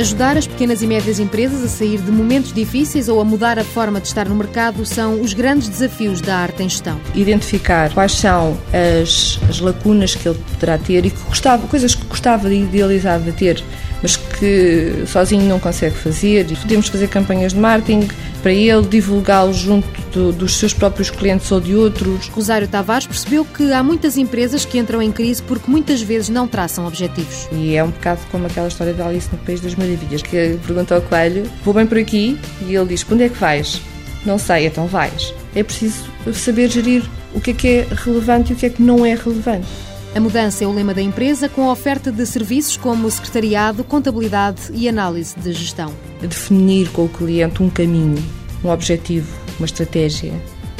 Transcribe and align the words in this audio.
Ajudar 0.00 0.38
as 0.38 0.46
pequenas 0.46 0.80
e 0.80 0.86
médias 0.86 1.18
empresas 1.18 1.62
a 1.62 1.68
sair 1.68 2.00
de 2.00 2.10
momentos 2.10 2.54
difíceis 2.54 3.06
ou 3.06 3.20
a 3.20 3.24
mudar 3.24 3.58
a 3.58 3.64
forma 3.64 4.00
de 4.00 4.06
estar 4.06 4.26
no 4.26 4.34
mercado 4.34 4.86
são 4.86 5.20
os 5.20 5.34
grandes 5.34 5.68
desafios 5.68 6.22
da 6.22 6.38
arte 6.38 6.62
em 6.62 6.70
gestão. 6.70 6.98
Identificar 7.14 7.92
quais 7.92 8.12
são 8.12 8.56
as, 8.72 9.38
as 9.46 9.60
lacunas 9.60 10.14
que 10.14 10.26
ele 10.26 10.38
poderá 10.52 10.78
ter 10.78 11.04
e 11.04 11.10
que 11.10 11.22
gostava, 11.24 11.68
coisas 11.68 11.94
que 11.94 12.06
gostava 12.06 12.48
de 12.48 12.54
idealizar 12.54 13.20
de 13.20 13.30
ter, 13.32 13.62
mas 14.02 14.16
que 14.16 15.04
sozinho 15.06 15.44
não 15.44 15.58
consegue 15.58 15.96
fazer. 15.96 16.46
Podemos 16.46 16.88
fazer 16.88 17.08
campanhas 17.08 17.52
de 17.52 17.58
marketing 17.58 18.08
para 18.42 18.52
ele, 18.52 18.86
divulgá-lo 18.86 19.52
junto 19.52 19.88
do, 20.12 20.32
dos 20.32 20.56
seus 20.56 20.72
próprios 20.72 21.10
clientes 21.10 21.50
ou 21.52 21.60
de 21.60 21.74
outros. 21.74 22.28
Rosário 22.28 22.66
Tavares 22.66 23.06
percebeu 23.06 23.44
que 23.44 23.72
há 23.72 23.82
muitas 23.82 24.16
empresas 24.16 24.64
que 24.64 24.78
entram 24.78 25.02
em 25.02 25.12
crise 25.12 25.42
porque 25.42 25.70
muitas 25.70 26.00
vezes 26.00 26.28
não 26.28 26.48
traçam 26.48 26.86
objetivos. 26.86 27.48
E 27.52 27.74
é 27.76 27.84
um 27.84 27.90
bocado 27.90 28.20
como 28.30 28.46
aquela 28.46 28.68
história 28.68 28.92
de 28.92 29.02
Alice 29.02 29.28
no 29.30 29.38
País 29.38 29.60
das 29.60 29.74
Maravilhas, 29.74 30.22
que 30.22 30.58
pergunta 30.66 30.94
ao 30.94 31.02
coelho, 31.02 31.44
vou 31.64 31.74
bem 31.74 31.86
por 31.86 31.98
aqui? 31.98 32.38
E 32.66 32.74
ele 32.74 32.86
diz, 32.86 33.04
onde 33.10 33.24
é 33.24 33.28
que 33.28 33.38
vais? 33.38 33.80
Não 34.24 34.38
sei, 34.38 34.66
então 34.66 34.86
vais. 34.86 35.34
É 35.54 35.62
preciso 35.62 36.04
saber 36.34 36.68
gerir 36.68 37.02
o 37.34 37.40
que 37.40 37.50
é 37.50 37.54
que 37.54 37.68
é 37.68 37.86
relevante 37.90 38.52
e 38.52 38.54
o 38.54 38.58
que 38.58 38.66
é 38.66 38.70
que 38.70 38.82
não 38.82 39.04
é 39.04 39.14
relevante. 39.14 39.66
A 40.12 40.18
mudança 40.18 40.64
é 40.64 40.66
o 40.66 40.72
lema 40.72 40.92
da 40.92 41.00
empresa, 41.00 41.48
com 41.48 41.68
a 41.68 41.72
oferta 41.72 42.10
de 42.10 42.26
serviços 42.26 42.76
como 42.76 43.08
secretariado, 43.08 43.84
contabilidade 43.84 44.62
e 44.74 44.88
análise 44.88 45.38
de 45.38 45.52
gestão. 45.52 45.94
Definir 46.20 46.90
com 46.90 47.04
o 47.04 47.08
cliente 47.08 47.62
um 47.62 47.70
caminho, 47.70 48.20
um 48.64 48.70
objetivo, 48.70 49.32
uma 49.58 49.66
estratégia, 49.66 50.32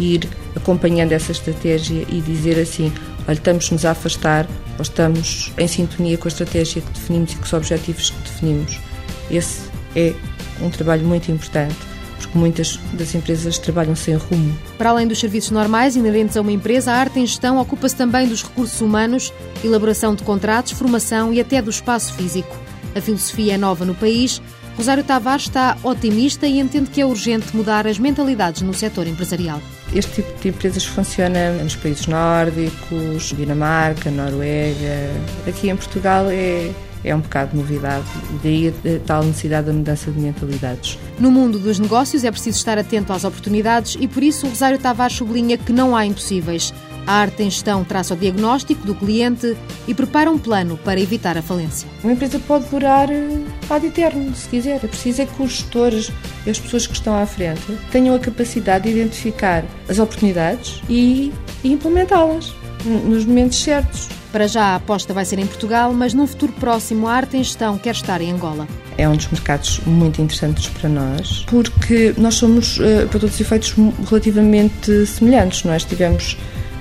ir 0.00 0.28
acompanhando 0.56 1.12
essa 1.12 1.30
estratégia 1.30 2.04
e 2.08 2.20
dizer 2.20 2.60
assim: 2.60 2.92
olha, 3.28 3.34
estamos-nos 3.34 3.84
a 3.84 3.92
afastar 3.92 4.48
ou 4.76 4.82
estamos 4.82 5.52
em 5.56 5.68
sintonia 5.68 6.18
com 6.18 6.26
a 6.26 6.30
estratégia 6.30 6.82
que 6.82 6.90
definimos 6.90 7.32
e 7.32 7.36
com 7.36 7.44
os 7.44 7.52
objetivos 7.52 8.10
que 8.10 8.22
definimos. 8.22 8.80
Esse 9.30 9.60
é 9.94 10.14
um 10.60 10.68
trabalho 10.68 11.06
muito 11.06 11.30
importante 11.30 11.91
porque 12.26 12.38
muitas 12.38 12.78
das 12.92 13.14
empresas 13.14 13.58
trabalham 13.58 13.94
sem 13.94 14.14
rumo. 14.14 14.56
Para 14.78 14.90
além 14.90 15.06
dos 15.06 15.20
serviços 15.20 15.50
normais 15.50 15.96
inerentes 15.96 16.36
a 16.36 16.40
uma 16.40 16.52
empresa, 16.52 16.92
a 16.92 16.96
arte 16.96 17.18
em 17.18 17.26
gestão 17.26 17.58
ocupa-se 17.58 17.96
também 17.96 18.26
dos 18.28 18.42
recursos 18.42 18.80
humanos, 18.80 19.32
elaboração 19.62 20.14
de 20.14 20.22
contratos, 20.22 20.72
formação 20.72 21.32
e 21.32 21.40
até 21.40 21.60
do 21.60 21.70
espaço 21.70 22.14
físico. 22.14 22.56
A 22.94 23.00
filosofia 23.00 23.54
é 23.54 23.58
nova 23.58 23.84
no 23.84 23.94
país. 23.94 24.40
Rosário 24.76 25.04
Tavares 25.04 25.44
está 25.44 25.76
otimista 25.82 26.46
e 26.46 26.58
entende 26.58 26.90
que 26.90 27.00
é 27.00 27.06
urgente 27.06 27.54
mudar 27.54 27.86
as 27.86 27.98
mentalidades 27.98 28.62
no 28.62 28.72
setor 28.72 29.06
empresarial. 29.06 29.60
Este 29.94 30.22
tipo 30.22 30.40
de 30.40 30.48
empresas 30.48 30.84
funciona 30.86 31.52
nos 31.52 31.76
países 31.76 32.06
nórdicos, 32.06 33.34
Dinamarca, 33.36 34.10
Noruega. 34.10 35.10
Aqui 35.46 35.68
em 35.68 35.76
Portugal 35.76 36.26
é 36.30 36.70
é 37.04 37.14
um 37.14 37.20
bocado 37.20 37.56
novidade 37.56 38.04
daí 38.42 38.68
a 38.68 38.72
tal 39.06 39.24
necessidade 39.24 39.66
da 39.66 39.72
mudança 39.72 40.10
de 40.10 40.20
mentalidades. 40.20 40.98
No 41.18 41.30
mundo 41.30 41.58
dos 41.58 41.78
negócios 41.78 42.24
é 42.24 42.30
preciso 42.30 42.58
estar 42.58 42.78
atento 42.78 43.12
às 43.12 43.24
oportunidades 43.24 43.96
e 44.00 44.06
por 44.06 44.22
isso 44.22 44.46
o 44.46 44.50
Rosário 44.50 44.78
Tavares 44.78 45.16
sublinha 45.16 45.56
que 45.58 45.72
não 45.72 45.96
há 45.96 46.06
impossíveis. 46.06 46.72
A 47.06 47.14
arte 47.14 47.42
em 47.42 47.50
gestão 47.50 47.82
traça 47.82 48.14
o 48.14 48.16
diagnóstico 48.16 48.86
do 48.86 48.94
cliente 48.94 49.56
e 49.88 49.94
prepara 49.94 50.30
um 50.30 50.38
plano 50.38 50.78
para 50.78 51.00
evitar 51.00 51.36
a 51.36 51.42
falência. 51.42 51.88
Uma 52.02 52.12
empresa 52.12 52.38
pode 52.38 52.66
durar 52.66 53.10
eh, 53.10 53.40
ad 53.68 53.84
eterno, 53.84 54.32
se 54.36 54.48
quiser. 54.48 54.76
É 54.76 54.86
preciso 54.86 55.22
é 55.22 55.26
que 55.26 55.42
os 55.42 55.50
gestores 55.50 56.12
e 56.46 56.50
as 56.50 56.60
pessoas 56.60 56.86
que 56.86 56.94
estão 56.94 57.16
à 57.18 57.26
frente 57.26 57.76
tenham 57.90 58.14
a 58.14 58.20
capacidade 58.20 58.84
de 58.84 58.90
identificar 58.90 59.64
as 59.88 59.98
oportunidades 59.98 60.80
e, 60.88 61.32
e 61.64 61.72
implementá-las 61.72 62.54
nos 62.84 63.24
momentos 63.24 63.60
certos. 63.62 64.08
Para 64.32 64.46
já 64.46 64.64
a 64.64 64.76
aposta 64.76 65.12
vai 65.12 65.26
ser 65.26 65.38
em 65.38 65.46
Portugal, 65.46 65.92
mas 65.92 66.14
num 66.14 66.26
futuro 66.26 66.54
próximo 66.54 67.06
a 67.06 67.12
arte 67.12 67.36
em 67.36 67.44
gestão 67.44 67.76
quer 67.76 67.90
estar 67.90 68.22
em 68.22 68.32
Angola. 68.32 68.66
É 68.96 69.06
um 69.06 69.14
dos 69.14 69.28
mercados 69.28 69.78
muito 69.84 70.22
interessantes 70.22 70.68
para 70.68 70.88
nós, 70.88 71.44
porque 71.48 72.14
nós 72.16 72.36
somos, 72.36 72.80
eh, 72.80 73.04
para 73.10 73.20
todos 73.20 73.34
os 73.34 73.40
efeitos, 73.40 73.74
relativamente 74.08 75.06
semelhantes. 75.06 75.64
Nós 75.64 75.82
estivemos 75.82 76.38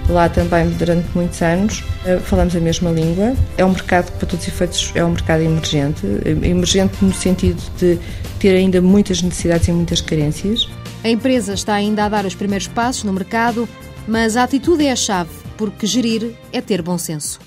lá 0.08 0.30
também 0.30 0.70
durante 0.70 1.06
muitos 1.14 1.42
anos, 1.42 1.84
eh, 2.06 2.20
falamos 2.20 2.56
a 2.56 2.60
mesma 2.62 2.90
língua. 2.90 3.36
É 3.58 3.66
um 3.66 3.72
mercado 3.72 4.14
que, 4.14 4.18
para 4.20 4.28
todos 4.30 4.48
os 4.48 4.54
efeitos, 4.54 4.92
é 4.96 5.04
um 5.04 5.10
mercado 5.10 5.44
emergente 5.44 6.08
emergente 6.26 7.04
no 7.04 7.14
sentido 7.14 7.62
de 7.78 8.00
ter 8.40 8.56
ainda 8.56 8.80
muitas 8.80 9.22
necessidades 9.22 9.68
e 9.68 9.74
muitas 9.74 10.00
carências. 10.00 10.70
A 11.04 11.10
empresa 11.10 11.54
está 11.54 11.74
ainda 11.74 12.06
a 12.06 12.10
dar 12.10 12.26
os 12.26 12.34
primeiros 12.34 12.68
passos 12.68 13.04
no 13.04 13.12
mercado, 13.12 13.68
mas 14.08 14.38
a 14.38 14.44
atitude 14.44 14.86
é 14.86 14.94
a 14.94 14.96
chave 14.96 15.41
porque 15.62 15.86
gerir 15.86 16.36
é 16.52 16.60
ter 16.60 16.82
bom 16.82 16.98
senso. 16.98 17.40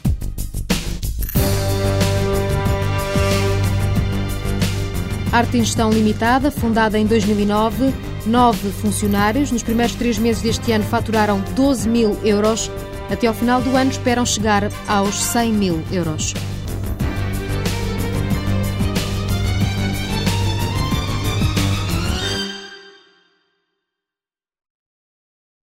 Arte 5.32 5.58
em 5.58 5.64
Gestão 5.64 5.90
Limitada, 5.90 6.48
fundada 6.48 6.96
em 6.96 7.06
2009, 7.06 7.92
nove 8.24 8.70
funcionários. 8.70 9.50
Nos 9.50 9.64
primeiros 9.64 9.96
três 9.96 10.16
meses 10.16 10.40
deste 10.40 10.70
ano 10.70 10.84
faturaram 10.84 11.42
12 11.56 11.88
mil 11.88 12.16
euros. 12.22 12.70
Até 13.10 13.26
ao 13.26 13.34
final 13.34 13.60
do 13.60 13.76
ano 13.76 13.90
esperam 13.90 14.24
chegar 14.24 14.70
aos 14.86 15.20
100 15.20 15.52
mil 15.52 15.82
euros. 15.90 16.34